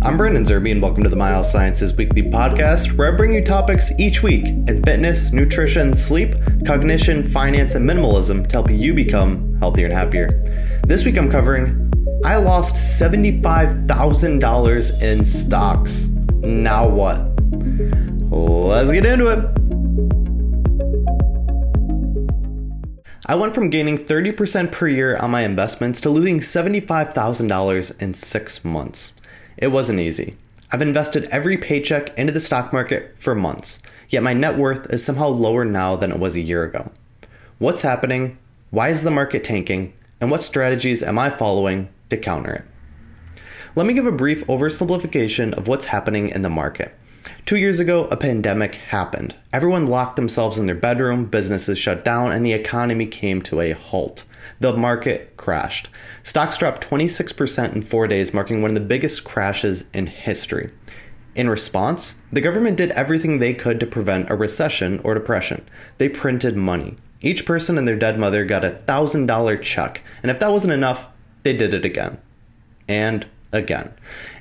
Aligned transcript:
I'm 0.00 0.16
Brandon 0.16 0.44
Zerbe, 0.44 0.70
and 0.70 0.80
welcome 0.80 1.02
to 1.02 1.08
the 1.08 1.16
My 1.16 1.28
Health 1.28 1.46
Sciences 1.46 1.92
Weekly 1.94 2.22
Podcast, 2.22 2.96
where 2.96 3.12
I 3.12 3.16
bring 3.16 3.34
you 3.34 3.42
topics 3.42 3.90
each 3.98 4.22
week 4.22 4.46
in 4.46 4.82
fitness, 4.84 5.32
nutrition, 5.32 5.92
sleep, 5.94 6.34
cognition, 6.64 7.28
finance, 7.28 7.74
and 7.74 7.88
minimalism 7.88 8.46
to 8.46 8.56
help 8.56 8.70
you 8.70 8.94
become 8.94 9.56
healthier 9.58 9.86
and 9.86 9.94
happier. 9.94 10.28
This 10.86 11.04
week 11.04 11.18
I'm 11.18 11.28
covering 11.30 11.84
I 12.24 12.36
lost 12.36 12.76
$75,000 12.76 15.02
in 15.02 15.24
stocks. 15.24 16.08
Now 16.42 16.88
what? 16.88 17.18
Let's 18.30 18.90
get 18.90 19.06
into 19.06 19.28
it. 19.28 19.57
I 23.30 23.34
went 23.34 23.54
from 23.54 23.68
gaining 23.68 23.98
30% 23.98 24.72
per 24.72 24.88
year 24.88 25.14
on 25.14 25.30
my 25.30 25.42
investments 25.42 26.00
to 26.00 26.08
losing 26.08 26.38
$75,000 26.38 28.00
in 28.00 28.14
six 28.14 28.64
months. 28.64 29.12
It 29.58 29.66
wasn't 29.66 30.00
easy. 30.00 30.36
I've 30.72 30.80
invested 30.80 31.28
every 31.30 31.58
paycheck 31.58 32.18
into 32.18 32.32
the 32.32 32.40
stock 32.40 32.72
market 32.72 33.14
for 33.18 33.34
months, 33.34 33.80
yet 34.08 34.22
my 34.22 34.32
net 34.32 34.56
worth 34.56 34.90
is 34.90 35.04
somehow 35.04 35.28
lower 35.28 35.66
now 35.66 35.94
than 35.94 36.10
it 36.10 36.18
was 36.18 36.36
a 36.36 36.40
year 36.40 36.64
ago. 36.64 36.90
What's 37.58 37.82
happening? 37.82 38.38
Why 38.70 38.88
is 38.88 39.02
the 39.02 39.10
market 39.10 39.44
tanking? 39.44 39.92
And 40.22 40.30
what 40.30 40.42
strategies 40.42 41.02
am 41.02 41.18
I 41.18 41.28
following 41.28 41.90
to 42.08 42.16
counter 42.16 42.54
it? 42.54 42.64
Let 43.76 43.86
me 43.86 43.92
give 43.92 44.06
a 44.06 44.12
brief 44.12 44.46
oversimplification 44.46 45.52
of 45.52 45.68
what's 45.68 45.84
happening 45.84 46.30
in 46.30 46.40
the 46.40 46.48
market. 46.48 46.97
Two 47.48 47.56
years 47.56 47.80
ago, 47.80 48.04
a 48.10 48.16
pandemic 48.18 48.74
happened. 48.74 49.34
Everyone 49.54 49.86
locked 49.86 50.16
themselves 50.16 50.58
in 50.58 50.66
their 50.66 50.74
bedroom, 50.74 51.24
businesses 51.24 51.78
shut 51.78 52.04
down, 52.04 52.30
and 52.30 52.44
the 52.44 52.52
economy 52.52 53.06
came 53.06 53.40
to 53.40 53.62
a 53.62 53.72
halt. 53.72 54.24
The 54.60 54.76
market 54.76 55.34
crashed. 55.38 55.88
Stocks 56.22 56.58
dropped 56.58 56.86
26% 56.86 57.74
in 57.74 57.80
four 57.80 58.06
days, 58.06 58.34
marking 58.34 58.60
one 58.60 58.72
of 58.72 58.74
the 58.74 58.82
biggest 58.82 59.24
crashes 59.24 59.88
in 59.94 60.08
history. 60.08 60.68
In 61.34 61.48
response, 61.48 62.16
the 62.30 62.42
government 62.42 62.76
did 62.76 62.90
everything 62.90 63.38
they 63.38 63.54
could 63.54 63.80
to 63.80 63.86
prevent 63.86 64.28
a 64.28 64.36
recession 64.36 65.00
or 65.02 65.14
depression. 65.14 65.64
They 65.96 66.10
printed 66.10 66.54
money. 66.54 66.96
Each 67.22 67.46
person 67.46 67.78
and 67.78 67.88
their 67.88 67.96
dead 67.96 68.18
mother 68.18 68.44
got 68.44 68.62
a 68.62 68.78
$1,000 68.86 69.62
check, 69.62 70.02
and 70.22 70.30
if 70.30 70.38
that 70.40 70.52
wasn't 70.52 70.74
enough, 70.74 71.08
they 71.44 71.56
did 71.56 71.72
it 71.72 71.86
again. 71.86 72.18
And 72.86 73.26
again. 73.52 73.94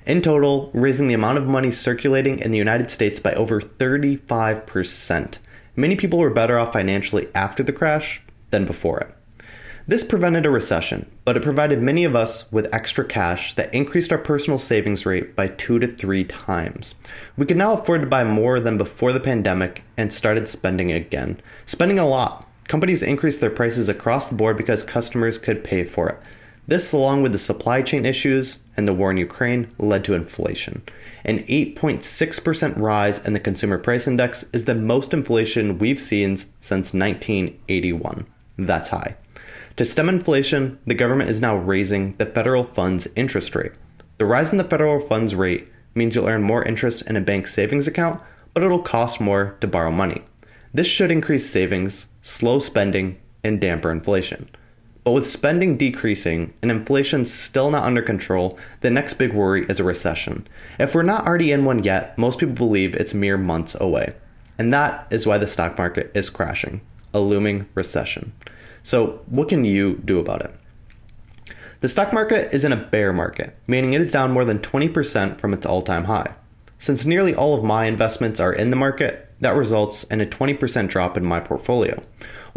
In 0.05 0.21
total, 0.21 0.69
raising 0.73 1.07
the 1.07 1.13
amount 1.13 1.37
of 1.37 1.47
money 1.47 1.71
circulating 1.71 2.39
in 2.39 2.51
the 2.51 2.57
United 2.57 2.91
States 2.91 3.19
by 3.19 3.33
over 3.33 3.59
35%. 3.59 5.39
Many 5.75 5.95
people 5.95 6.19
were 6.19 6.29
better 6.29 6.57
off 6.57 6.73
financially 6.73 7.27
after 7.35 7.63
the 7.63 7.73
crash 7.73 8.21
than 8.49 8.65
before 8.65 8.99
it. 8.99 9.13
This 9.89 10.03
prevented 10.03 10.45
a 10.45 10.49
recession, 10.49 11.09
but 11.23 11.37
it 11.37 11.43
provided 11.43 11.81
many 11.81 12.03
of 12.03 12.13
us 12.13 12.51
with 12.51 12.67
extra 12.73 13.05
cash 13.05 13.53
that 13.53 13.73
increased 13.73 14.11
our 14.11 14.17
personal 14.17 14.57
savings 14.57 15.05
rate 15.05 15.33
by 15.33 15.47
two 15.47 15.79
to 15.79 15.87
three 15.87 16.25
times. 16.25 16.95
We 17.37 17.45
could 17.45 17.55
now 17.55 17.71
afford 17.71 18.01
to 18.01 18.07
buy 18.07 18.25
more 18.25 18.59
than 18.59 18.77
before 18.77 19.13
the 19.13 19.21
pandemic 19.21 19.83
and 19.95 20.11
started 20.11 20.49
spending 20.49 20.91
again. 20.91 21.39
Spending 21.65 21.99
a 21.99 22.07
lot. 22.07 22.45
Companies 22.67 23.01
increased 23.01 23.39
their 23.39 23.49
prices 23.49 23.87
across 23.87 24.27
the 24.27 24.35
board 24.35 24.57
because 24.57 24.83
customers 24.83 25.39
could 25.39 25.63
pay 25.63 25.85
for 25.85 26.09
it. 26.09 26.17
This, 26.67 26.91
along 26.91 27.23
with 27.23 27.31
the 27.31 27.37
supply 27.37 27.81
chain 27.81 28.05
issues 28.05 28.59
and 28.75 28.85
the 28.85 28.93
war 28.93 29.09
in 29.09 29.17
Ukraine, 29.17 29.71
led 29.79 30.03
to 30.03 30.13
inflation. 30.13 30.83
An 31.23 31.39
8.6% 31.39 32.77
rise 32.77 33.25
in 33.25 33.31
the 33.31 33.39
consumer 33.39 33.77
price 33.77 34.05
index 34.05 34.43
is 34.51 34.65
the 34.65 34.75
most 34.75 35.13
inflation 35.13 35.77
we've 35.77 35.99
seen 35.99 36.35
since 36.35 36.93
1981. 36.93 38.27
That's 38.57 38.89
high. 38.89 39.15
To 39.77 39.85
stem 39.85 40.09
inflation, 40.09 40.77
the 40.85 40.93
government 40.93 41.29
is 41.29 41.39
now 41.39 41.55
raising 41.55 42.13
the 42.17 42.25
federal 42.25 42.65
funds 42.65 43.07
interest 43.15 43.55
rate. 43.55 43.73
The 44.17 44.25
rise 44.25 44.51
in 44.51 44.57
the 44.57 44.63
federal 44.63 44.99
funds 44.99 45.35
rate 45.35 45.69
means 45.95 46.15
you'll 46.15 46.27
earn 46.27 46.43
more 46.43 46.63
interest 46.63 47.07
in 47.09 47.15
a 47.15 47.21
bank 47.21 47.47
savings 47.47 47.87
account, 47.87 48.19
but 48.53 48.63
it'll 48.63 48.81
cost 48.81 49.21
more 49.21 49.55
to 49.61 49.67
borrow 49.67 49.91
money. 49.91 50.23
This 50.73 50.87
should 50.87 51.11
increase 51.11 51.49
savings, 51.49 52.07
slow 52.21 52.59
spending, 52.59 53.19
and 53.43 53.61
damper 53.61 53.91
inflation. 53.91 54.49
But 55.07 55.13
with 55.13 55.25
spending 55.25 55.77
decreasing 55.77 56.53
and 56.61 56.69
inflation 56.69 57.23
still 57.23 57.71
not 57.71 57.85
under 57.85 58.01
control, 58.01 58.59
the 58.81 58.89
next 58.89 59.13
big 59.13 59.31
worry 59.31 59.65
is 59.69 59.79
a 59.79 59.85
recession. 59.85 60.45
If 60.79 60.93
we're 60.93 61.03
not 61.03 61.25
already 61.25 61.53
in 61.53 61.63
one 61.63 61.81
yet, 61.81 62.17
most 62.17 62.39
people 62.39 62.55
believe 62.55 62.93
it's 62.93 63.13
mere 63.13 63.37
months 63.37 63.73
away. 63.79 64.15
And 64.59 64.73
that 64.73 65.07
is 65.09 65.25
why 65.25 65.37
the 65.37 65.47
stock 65.47 65.77
market 65.77 66.11
is 66.13 66.29
crashing 66.29 66.81
a 67.13 67.21
looming 67.21 67.69
recession. 67.73 68.33
So, 68.83 69.21
what 69.27 69.47
can 69.47 69.63
you 69.63 69.95
do 70.03 70.19
about 70.19 70.41
it? 70.41 70.53
The 71.79 71.87
stock 71.87 72.11
market 72.11 72.53
is 72.53 72.65
in 72.65 72.73
a 72.73 72.75
bear 72.75 73.13
market, 73.13 73.55
meaning 73.65 73.93
it 73.93 74.01
is 74.01 74.11
down 74.11 74.33
more 74.33 74.43
than 74.43 74.59
20% 74.59 75.39
from 75.39 75.53
its 75.53 75.65
all 75.65 75.81
time 75.81 76.03
high. 76.03 76.35
Since 76.79 77.05
nearly 77.05 77.33
all 77.33 77.55
of 77.55 77.63
my 77.63 77.85
investments 77.85 78.41
are 78.41 78.51
in 78.51 78.71
the 78.71 78.75
market, 78.75 79.27
that 79.39 79.55
results 79.55 80.03
in 80.05 80.19
a 80.19 80.25
20% 80.25 80.89
drop 80.89 81.15
in 81.15 81.25
my 81.25 81.39
portfolio 81.39 82.01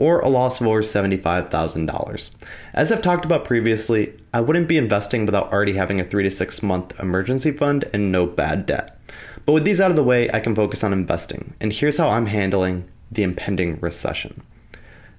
or 0.00 0.18
a 0.20 0.28
loss 0.28 0.60
of 0.60 0.66
over 0.66 0.80
$75,000. 0.80 2.30
As 2.72 2.90
I've 2.90 3.02
talked 3.02 3.26
about 3.26 3.44
previously, 3.44 4.14
I 4.32 4.40
wouldn't 4.40 4.66
be 4.66 4.78
investing 4.78 5.26
without 5.26 5.52
already 5.52 5.74
having 5.74 6.00
a 6.00 6.04
three 6.04 6.22
to 6.24 6.30
six 6.30 6.62
month 6.62 6.98
emergency 6.98 7.52
fund 7.52 7.84
and 7.92 8.10
no 8.10 8.26
bad 8.26 8.64
debt. 8.64 8.98
But 9.44 9.52
with 9.52 9.64
these 9.64 9.80
out 9.80 9.90
of 9.90 9.96
the 9.96 10.02
way, 10.02 10.30
I 10.32 10.40
can 10.40 10.54
focus 10.54 10.82
on 10.82 10.94
investing, 10.94 11.54
and 11.60 11.72
here's 11.72 11.98
how 11.98 12.08
I'm 12.08 12.26
handling 12.26 12.88
the 13.12 13.22
impending 13.22 13.78
recession. 13.80 14.42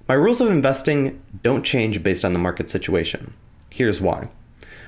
My 0.08 0.14
rules 0.14 0.40
of 0.40 0.50
investing 0.50 1.22
don't 1.42 1.64
change 1.64 2.02
based 2.02 2.24
on 2.24 2.32
the 2.32 2.38
market 2.38 2.68
situation. 2.68 3.34
Here's 3.70 4.00
why. 4.00 4.28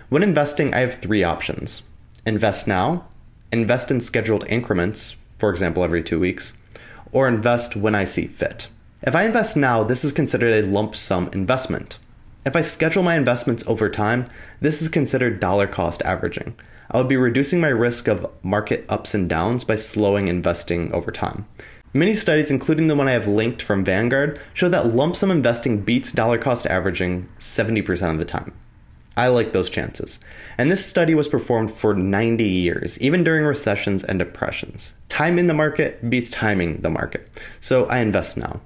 When 0.09 0.23
investing, 0.23 0.75
I 0.75 0.81
have 0.81 0.97
three 0.97 1.23
options 1.23 1.83
invest 2.27 2.67
now, 2.67 3.07
invest 3.53 3.91
in 3.91 4.01
scheduled 4.01 4.49
increments, 4.49 5.15
for 5.39 5.51
example, 5.51 5.85
every 5.85 6.03
two 6.03 6.19
weeks, 6.19 6.55
or 7.13 7.29
invest 7.29 7.77
when 7.77 7.95
I 7.95 8.05
see 8.05 8.27
fit. 8.27 8.69
If 9.07 9.15
I 9.15 9.27
invest 9.27 9.55
now, 9.55 9.85
this 9.85 10.03
is 10.03 10.13
considered 10.13 10.65
a 10.65 10.67
lump 10.67 10.97
sum 10.97 11.29
investment. 11.35 11.99
If 12.47 12.57
I 12.57 12.63
schedule 12.63 13.03
my 13.03 13.17
investments 13.17 13.63
over 13.67 13.91
time, 13.91 14.25
this 14.63 14.81
is 14.81 14.89
considered 14.89 15.41
dollar 15.41 15.67
cost 15.67 16.01
averaging. 16.07 16.55
I 16.91 16.97
would 16.97 17.09
be 17.09 17.19
reducing 17.19 17.61
my 17.61 17.69
risk 17.69 18.09
of 18.09 18.27
market 18.43 18.87
ups 18.89 19.15
and 19.15 19.29
downs 19.29 19.63
by 19.63 19.77
slowing 19.77 20.29
investing 20.29 20.91
over 20.95 21.13
time. 21.13 21.47
Many 21.93 22.15
studies, 22.15 22.51
including 22.51 22.87
the 22.87 22.97
one 22.97 23.07
I 23.07 23.11
have 23.11 23.29
linked 23.29 23.61
from 23.61 23.85
Vanguard, 23.85 24.39
show 24.55 24.71
that 24.71 24.95
lump 24.95 25.17
sum 25.17 25.31
investing 25.31 25.83
beats 25.83 26.11
dollar 26.11 26.39
cost 26.39 26.67
averaging 26.69 27.29
70% 27.39 28.11
of 28.11 28.19
the 28.19 28.25
time. 28.25 28.55
I 29.19 29.29
like 29.29 29.53
those 29.53 29.69
chances. 29.69 30.19
And 30.57 30.71
this 30.71 30.85
study 30.85 31.15
was 31.15 31.29
performed 31.29 31.71
for 31.71 31.93
90 31.93 32.43
years, 32.43 32.99
even 33.01 33.23
during 33.23 33.45
recessions 33.45 34.03
and 34.03 34.19
depressions. 34.19 34.95
Time 35.11 35.39
in 35.39 35.47
the 35.47 35.53
market 35.53 36.09
beats 36.09 36.31
timing 36.31 36.81
the 36.81 36.89
market. 36.89 37.29
So 37.61 37.85
I 37.85 37.99
invest 37.99 38.39
now. 38.39 38.63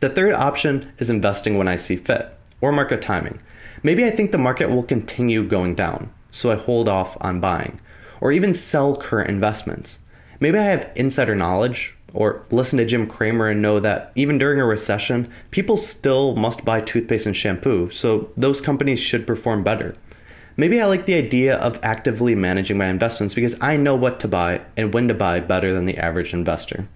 The 0.00 0.10
third 0.10 0.34
option 0.34 0.92
is 0.98 1.10
investing 1.10 1.56
when 1.56 1.68
I 1.68 1.76
see 1.76 1.96
fit, 1.96 2.36
or 2.60 2.72
market 2.72 3.00
timing. 3.00 3.40
Maybe 3.82 4.04
I 4.04 4.10
think 4.10 4.32
the 4.32 4.38
market 4.38 4.68
will 4.68 4.82
continue 4.82 5.46
going 5.46 5.74
down, 5.74 6.12
so 6.30 6.50
I 6.50 6.56
hold 6.56 6.88
off 6.88 7.16
on 7.20 7.40
buying, 7.40 7.80
or 8.20 8.32
even 8.32 8.52
sell 8.54 8.96
current 8.96 9.30
investments. 9.30 10.00
Maybe 10.40 10.58
I 10.58 10.62
have 10.64 10.90
insider 10.94 11.34
knowledge, 11.34 11.94
or 12.12 12.44
listen 12.50 12.78
to 12.78 12.84
Jim 12.84 13.06
Cramer 13.06 13.48
and 13.48 13.60
know 13.60 13.80
that 13.80 14.12
even 14.14 14.38
during 14.38 14.60
a 14.60 14.64
recession, 14.64 15.28
people 15.50 15.76
still 15.76 16.34
must 16.36 16.64
buy 16.64 16.80
toothpaste 16.80 17.26
and 17.26 17.36
shampoo, 17.36 17.90
so 17.90 18.30
those 18.36 18.60
companies 18.60 19.00
should 19.00 19.26
perform 19.26 19.62
better. 19.62 19.92
Maybe 20.58 20.80
I 20.80 20.86
like 20.86 21.04
the 21.04 21.14
idea 21.14 21.56
of 21.56 21.78
actively 21.82 22.34
managing 22.34 22.78
my 22.78 22.86
investments 22.86 23.34
because 23.34 23.56
I 23.60 23.76
know 23.76 23.94
what 23.94 24.18
to 24.20 24.28
buy 24.28 24.62
and 24.76 24.94
when 24.94 25.08
to 25.08 25.14
buy 25.14 25.40
better 25.40 25.72
than 25.72 25.84
the 25.84 25.98
average 25.98 26.32
investor. 26.32 26.88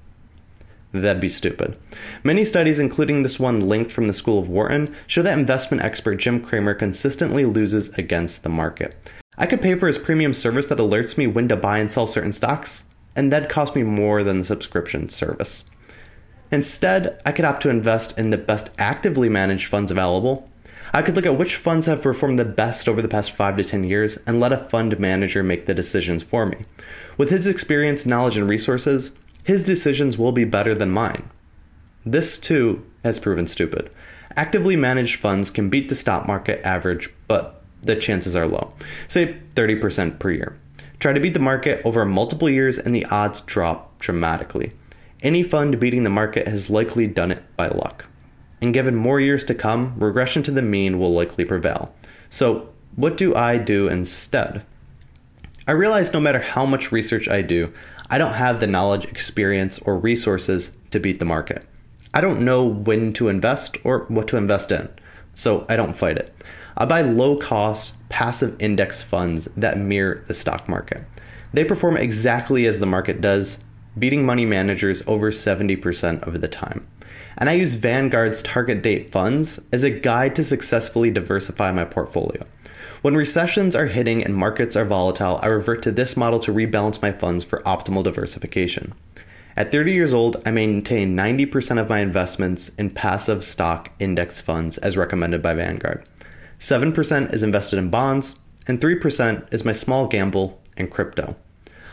That'd 0.93 1.23
be 1.23 1.29
stupid. 1.29 1.79
Many 2.25 2.45
studies, 2.45 2.81
including 2.81 3.23
this 3.23 3.39
one 3.39 3.69
linked 3.69 3.93
from 3.93 4.07
the 4.07 4.13
School 4.13 4.39
of 4.39 4.49
Wharton, 4.49 4.95
show 5.07 5.23
that 5.23 5.39
investment 5.39 5.85
expert 5.85 6.17
Jim 6.17 6.41
Cramer 6.41 6.75
consistently 6.75 7.45
loses 7.45 7.91
against 7.97 8.43
the 8.43 8.49
market. 8.49 8.97
I 9.39 9.47
could 9.47 9.63
pay 9.63 9.75
for 9.77 9.87
his 9.87 9.99
premium 9.99 10.33
service 10.33 10.67
that 10.67 10.79
alerts 10.79 11.17
me 11.17 11.27
when 11.27 11.49
to 11.49 11.57
buy 11.57 11.79
and 11.79 11.91
sell 11.91 12.07
certain 12.07 12.33
stocks, 12.33 12.85
and 13.15 13.33
that'd 13.33 13.49
cost 13.49 13.77
me 13.77 13.85
more 13.85 14.25
than 14.25 14.39
the 14.39 14.45
subscription 14.45 15.09
service. 15.09 15.65
Instead, 16.51 17.21
I 17.25 17.33
could 17.33 17.45
opt 17.45 17.63
to 17.63 17.71
invest 17.71 18.19
in 18.19 18.31
the 18.31 18.39
best 18.39 18.71
actively 18.77 19.29
managed 19.29 19.69
funds 19.69 19.93
available. 19.93 20.51
I 20.93 21.03
could 21.03 21.15
look 21.15 21.27
at 21.27 21.39
which 21.39 21.55
funds 21.55 21.87
have 21.87 22.03
performed 22.03 22.39
the 22.39 22.45
best 22.45 22.89
over 22.89 23.01
the 23.01 23.09
past 23.09 23.31
5 23.31 23.59
to 23.59 23.65
10 23.65 23.85
years 23.85 24.19
and 24.27 24.41
let 24.41 24.53
a 24.53 24.59
fund 24.59 24.99
manager 24.99 25.45
make 25.45 25.67
the 25.67 25.75
decisions 25.75 26.25
for 26.25 26.47
me. 26.47 26.59
With 27.17 27.31
his 27.31 27.47
experience, 27.47 28.05
knowledge, 28.05 28.37
and 28.37 28.49
resources, 28.49 29.13
his 29.51 29.67
decisions 29.67 30.17
will 30.17 30.31
be 30.31 30.45
better 30.45 30.77
than 30.77 30.93
mine. 30.93 31.29
This, 32.07 32.39
too, 32.39 32.87
has 33.03 33.19
proven 33.19 33.49
stupid. 33.49 33.91
Actively 34.37 34.77
managed 34.77 35.19
funds 35.19 35.51
can 35.51 35.69
beat 35.69 35.89
the 35.89 35.97
stock 35.97 36.25
market 36.25 36.65
average, 36.65 37.11
but 37.27 37.61
the 37.83 37.97
chances 37.97 38.37
are 38.37 38.47
low, 38.47 38.73
say 39.09 39.41
30% 39.57 40.21
per 40.21 40.31
year. 40.31 40.57
Try 41.01 41.13
to 41.13 41.19
beat 41.19 41.35
the 41.35 41.41
market 41.41 41.83
over 41.85 42.05
multiple 42.05 42.49
years, 42.49 42.79
and 42.79 42.95
the 42.95 43.05
odds 43.07 43.41
drop 43.41 43.99
dramatically. 43.99 44.71
Any 45.21 45.43
fund 45.43 45.81
beating 45.81 46.05
the 46.05 46.11
market 46.11 46.47
has 46.47 46.71
likely 46.71 47.09
done 47.09 47.33
it 47.33 47.43
by 47.57 47.71
luck. 47.71 48.07
And 48.63 48.73
given 48.73 48.95
more 48.95 49.19
years 49.19 49.43
to 49.47 49.55
come, 49.57 49.99
regression 49.99 50.45
to 50.45 50.53
the 50.53 50.63
mean 50.63 51.01
will 51.01 51.13
likely 51.13 51.45
prevail. 51.45 51.93
So 52.29 52.69
what 52.95 53.17
do 53.17 53.35
I 53.35 53.59
do 53.59 53.89
instead? 53.89 54.65
I 55.67 55.73
realize 55.73 56.13
no 56.13 56.21
matter 56.21 56.41
how 56.41 56.65
much 56.67 56.93
research 56.93 57.29
I 57.29 57.43
do, 57.43 57.73
I 58.13 58.19
don't 58.19 58.35
have 58.35 58.59
the 58.59 58.67
knowledge, 58.67 59.05
experience, 59.05 59.79
or 59.79 59.97
resources 59.97 60.77
to 60.91 60.99
beat 60.99 61.21
the 61.21 61.25
market. 61.25 61.65
I 62.13 62.21
don't 62.21 62.45
know 62.45 62.65
when 62.65 63.13
to 63.13 63.29
invest 63.29 63.77
or 63.85 64.01
what 64.09 64.27
to 64.29 64.37
invest 64.37 64.73
in, 64.73 64.89
so 65.33 65.65
I 65.69 65.77
don't 65.77 65.97
fight 65.97 66.19
it. 66.19 66.35
I 66.77 66.87
buy 66.87 67.03
low 67.03 67.37
cost, 67.37 67.95
passive 68.09 68.61
index 68.61 69.01
funds 69.01 69.49
that 69.57 69.79
mirror 69.79 70.25
the 70.27 70.35
stock 70.35 70.69
market. 70.69 71.05
They 71.53 71.65
perform 71.65 71.97
exactly 71.97 72.67
as 72.67 72.81
the 72.81 72.87
market 72.87 73.21
does, 73.21 73.61
beating 73.97 74.27
money 74.27 74.45
managers 74.45 75.05
over 75.07 75.31
70% 75.31 76.27
of 76.27 76.41
the 76.41 76.49
time. 76.49 76.83
And 77.39 77.49
I 77.49 77.53
use 77.53 77.75
Vanguard's 77.75 78.43
target 78.43 78.83
date 78.83 79.13
funds 79.13 79.61
as 79.73 79.85
a 79.85 79.91
guide 79.91 80.35
to 80.35 80.43
successfully 80.43 81.13
diversify 81.13 81.71
my 81.71 81.85
portfolio. 81.85 82.45
When 83.03 83.17
recessions 83.17 83.75
are 83.75 83.87
hitting 83.87 84.23
and 84.23 84.37
markets 84.37 84.77
are 84.77 84.85
volatile, 84.85 85.41
I 85.43 85.47
revert 85.47 85.81
to 85.85 85.91
this 85.91 86.19
model 86.19 86.39
to 86.41 86.53
rebalance 86.53 87.01
my 87.01 87.13
funds 87.13 87.45
for 87.45 87.63
optimal 87.63 88.05
diversification. 88.05 88.93
At 89.57 89.73
30 89.73 89.93
years 89.93 90.13
old, 90.13 90.43
I 90.45 90.51
maintain 90.51 91.17
90% 91.17 91.81
of 91.81 91.89
my 91.89 92.01
investments 92.01 92.69
in 92.71 92.91
passive 92.91 93.43
stock 93.43 93.91
index 93.99 94.43
funds 94.43 94.77
as 94.77 94.99
recommended 94.99 95.41
by 95.41 95.55
Vanguard. 95.55 96.07
7% 96.59 97.33
is 97.33 97.43
invested 97.43 97.79
in 97.79 97.89
bonds, 97.89 98.35
and 98.67 98.83
3% 98.83 99.51
is 99.51 99.65
my 99.65 99.73
small 99.73 100.07
gamble 100.07 100.61
in 100.77 100.89
crypto. 100.89 101.37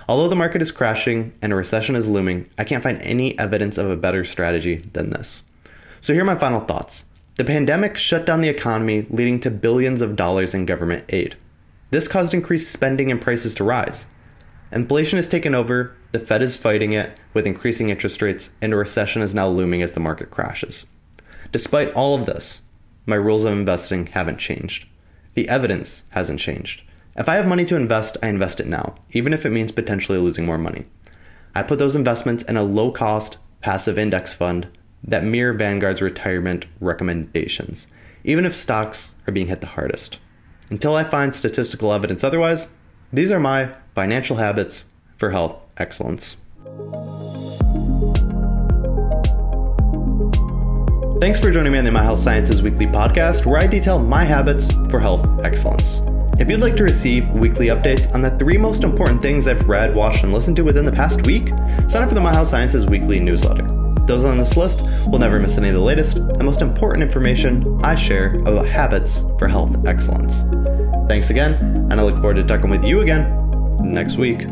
Although 0.09 0.27
the 0.27 0.35
market 0.35 0.61
is 0.61 0.73
crashing 0.73 1.33
and 1.41 1.53
a 1.53 1.55
recession 1.55 1.95
is 1.95 2.09
looming, 2.09 2.49
I 2.57 2.65
can't 2.65 2.83
find 2.83 3.01
any 3.01 3.39
evidence 3.39 3.77
of 3.77 3.89
a 3.89 3.95
better 3.95 4.25
strategy 4.25 4.81
than 4.91 5.11
this. 5.11 5.43
So, 6.01 6.13
here 6.13 6.23
are 6.23 6.25
my 6.25 6.35
final 6.35 6.59
thoughts. 6.59 7.05
The 7.37 7.45
pandemic 7.45 7.99
shut 7.99 8.25
down 8.25 8.41
the 8.41 8.49
economy, 8.49 9.05
leading 9.11 9.39
to 9.41 9.51
billions 9.51 10.01
of 10.01 10.15
dollars 10.15 10.55
in 10.55 10.65
government 10.65 11.05
aid. 11.09 11.35
This 11.91 12.07
caused 12.07 12.33
increased 12.33 12.71
spending 12.71 13.11
and 13.11 13.21
prices 13.21 13.53
to 13.55 13.63
rise. 13.63 14.07
Inflation 14.71 15.17
has 15.17 15.29
taken 15.29 15.53
over, 15.53 15.95
the 16.13 16.19
Fed 16.19 16.41
is 16.41 16.55
fighting 16.55 16.93
it 16.93 17.19
with 17.35 17.45
increasing 17.45 17.89
interest 17.89 18.23
rates, 18.23 18.49
and 18.59 18.73
a 18.73 18.75
recession 18.75 19.21
is 19.21 19.35
now 19.35 19.47
looming 19.47 19.83
as 19.83 19.93
the 19.93 19.99
market 19.99 20.31
crashes. 20.31 20.87
Despite 21.51 21.93
all 21.93 22.15
of 22.15 22.25
this, 22.25 22.63
my 23.05 23.15
rules 23.15 23.45
of 23.45 23.53
investing 23.53 24.07
haven't 24.07 24.39
changed. 24.39 24.87
The 25.35 25.47
evidence 25.47 26.03
hasn't 26.09 26.39
changed. 26.39 26.81
If 27.15 27.29
I 27.29 27.35
have 27.35 27.47
money 27.47 27.65
to 27.65 27.75
invest, 27.75 28.17
I 28.23 28.29
invest 28.29 28.59
it 28.59 28.67
now, 28.67 28.95
even 29.11 29.31
if 29.31 29.45
it 29.45 29.51
means 29.51 29.71
potentially 29.71 30.17
losing 30.17 30.45
more 30.47 30.57
money. 30.57 30.85
I 31.53 31.61
put 31.61 31.77
those 31.77 31.95
investments 31.95 32.43
in 32.43 32.57
a 32.57 32.63
low 32.63 32.91
cost, 32.91 33.37
passive 33.61 33.99
index 33.99 34.33
fund 34.33 34.69
that 35.07 35.23
mirror 35.23 35.53
Vanguard's 35.53 36.01
retirement 36.01 36.65
recommendations, 36.81 37.87
even 38.23 38.45
if 38.45 38.53
stocks 38.53 39.15
are 39.25 39.31
being 39.31 39.47
hit 39.47 39.61
the 39.61 39.67
hardest. 39.67 40.19
Until 40.69 40.95
I 40.95 41.05
find 41.05 41.33
statistical 41.33 41.93
evidence 41.93 42.23
otherwise, 42.23 42.67
these 43.11 43.31
are 43.31 43.39
my 43.39 43.73
financial 43.95 44.35
habits 44.35 44.93
for 45.15 45.31
health 45.31 45.55
excellence. 45.77 46.35
Thanks 51.21 51.39
for 51.39 51.49
joining 51.51 51.71
me 51.71 51.79
on 51.79 51.85
the 51.85 51.91
My 51.91 52.03
Health 52.03 52.19
Sciences 52.19 52.61
Weekly 52.61 52.85
podcast, 52.85 53.45
where 53.45 53.59
I 53.59 53.65
detail 53.65 53.97
my 53.97 54.23
habits 54.23 54.71
for 54.91 54.99
health 54.99 55.25
excellence. 55.43 56.01
If 56.39 56.51
you'd 56.51 56.61
like 56.61 56.75
to 56.75 56.83
receive 56.83 57.27
weekly 57.29 57.67
updates 57.67 58.13
on 58.13 58.21
the 58.21 58.37
three 58.37 58.57
most 58.57 58.83
important 58.83 59.23
things 59.23 59.47
I've 59.47 59.67
read, 59.67 59.95
watched, 59.95 60.23
and 60.23 60.31
listened 60.31 60.57
to 60.57 60.63
within 60.63 60.85
the 60.85 60.91
past 60.91 61.25
week, 61.25 61.47
sign 61.87 62.03
up 62.03 62.09
for 62.09 62.15
the 62.15 62.21
My 62.21 62.33
Health 62.33 62.49
Sciences 62.49 62.85
weekly 62.85 63.19
newsletter. 63.19 63.86
Those 64.07 64.23
on 64.23 64.37
this 64.37 64.55
list 64.55 64.79
will 65.09 65.19
never 65.19 65.37
miss 65.37 65.57
any 65.57 65.67
of 65.67 65.75
the 65.75 65.81
latest 65.81 66.15
and 66.15 66.43
most 66.43 66.61
important 66.61 67.03
information 67.03 67.83
I 67.83 67.95
share 67.95 68.35
about 68.35 68.65
habits 68.65 69.25
for 69.37 69.49
health 69.49 69.85
excellence. 69.85 70.43
Thanks 71.09 71.29
again, 71.29 71.55
and 71.91 71.93
I 71.93 72.03
look 72.03 72.15
forward 72.15 72.37
to 72.37 72.43
talking 72.45 72.69
with 72.69 72.85
you 72.85 73.01
again 73.01 73.35
next 73.81 74.15
week. 74.15 74.45